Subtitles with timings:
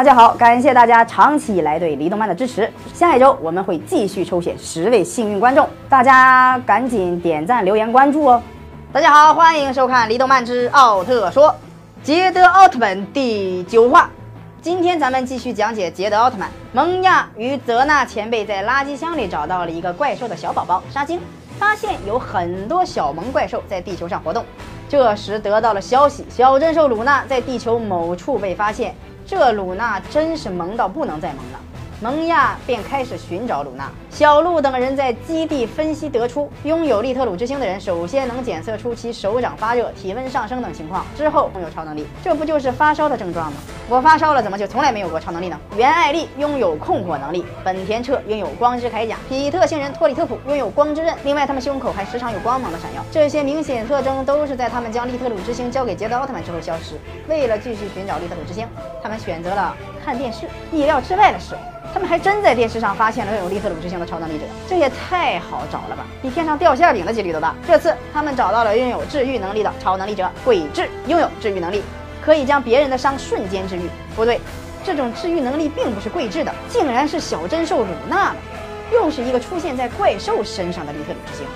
[0.00, 2.72] 大家好，感谢大家长期以来对离动漫的支持。
[2.94, 8.42] 下一周我们会继续抽选十位幸运观众，大家赶紧点赞、留言、关注哦。
[8.94, 11.48] 大家好，欢迎收看《离动漫之奥特说》，
[12.02, 14.08] 捷德奥特曼第九话。
[14.62, 16.48] 今天咱们继续讲解捷德奥特曼。
[16.72, 21.20] 蒙亚与泽纳前辈在垃圾箱里找到了一个怪兽的小宝宝沙精，
[21.58, 24.42] 发现有很多小萌怪兽在地球上活动。
[24.88, 28.94] 这时得到了消息，小镇兽鲁娜在地球某处被发现。
[29.30, 31.60] 这鲁娜真是萌到不能再萌了。
[32.00, 33.88] 蒙亚便开始寻找鲁娜。
[34.10, 42.08] 小鹿等人在基地分析得出，拥有利特鲁之星的人首先能检测出其手掌发热、体温上升等情况，之后拥有超能力。
[42.24, 43.58] 这不就是发烧的症状吗？
[43.90, 45.58] 我发烧了，怎么就从来没有过超能力呢？
[45.76, 51.12] 原艾丽拥有控火能力，本田彻拥有光之铠甲，比特星人托里特普拥有光之刃。
[51.24, 53.04] 另外，他们胸口还时常有光芒的闪耀。
[53.10, 56.94] 这些明显特征都是在他们将利特鲁之星交给捷德奥特曼之后消失。
[57.28, 58.64] 为了继续寻找利特鲁之星，
[59.02, 60.46] 他们选择了看电视。
[60.70, 61.56] 意料之外的是。
[61.92, 66.06] 他们还真在电视上发现了拥有利特鲁之星的超能力者，这也太好找了吧！
[66.22, 67.52] 比天上掉馅饼的几率都大。
[67.66, 71.82] 这次他们找到了拥有治愈能力的超能力者鬼智，拥有治愈能力，
[72.22, 73.82] 可以将别人的伤瞬间治愈。
[74.14, 74.40] 不对，
[74.84, 78.36] 这种治愈能力并不是桂治的，竟然是小珍兽鲁娜的，
[78.92, 81.46] 又是一个出现在怪兽身上的利特鲁之星。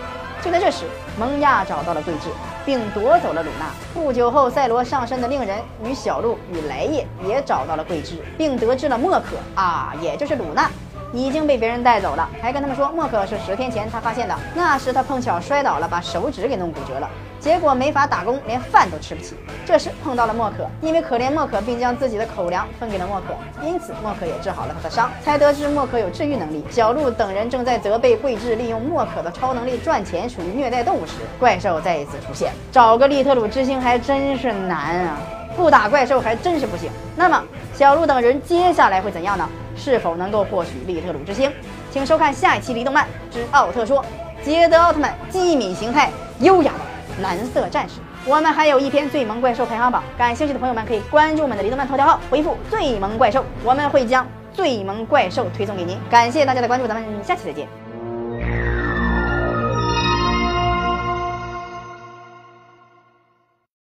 [0.42, 0.84] 就在这时，
[1.18, 2.28] 蒙亚找到了桂治，
[2.66, 3.70] 并夺走了鲁娜。
[3.94, 10.70] 不久后，赛罗上身的令人与小鹿与来叶也找到了桂治，并得知了莫可啊，也就是鲁娜。
[11.14, 14.34] 已经被别人带走了，还跟他们说莫可是十天前他发现的。
[14.54, 19.36] 那时他碰巧摔倒了，把手指给弄骨折了，结果没法打工，连饭都吃不起。
[19.64, 25.08] 这时碰到了莫可，因为可怜莫可，并将自己的口粮分给了莫可，因此莫可也治好了他的伤。
[25.22, 26.64] 才得知莫可有治愈能力。
[26.68, 32.52] 小鹿等人正在责备桂智利用莫可的超能力赚钱，属于虐待动物时，怪兽再一次出现。
[32.72, 35.18] 找个利特鲁之星还真是难啊，
[35.56, 36.90] 不打怪兽还真是不行。
[37.14, 37.40] 那么
[37.72, 39.48] 小鹿等人接下来会怎样呢？
[39.76, 41.50] 是否能够获取利特鲁之星？
[41.90, 44.02] 请收看下一期《离动漫之奥特说》，
[44.44, 48.00] 捷德奥特曼机敏形态，优雅的蓝色战士。
[48.26, 55.98] 我们还有一篇最萌怪兽排行榜，感兴趣的朋友们可以关注我们的离动漫头条号，回复最萌怪兽，我们会将最萌怪兽推送给您。
[56.10, 57.83] 感谢大家的关注，咱们下期再见。